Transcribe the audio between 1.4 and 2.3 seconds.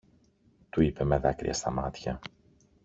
στα μάτια.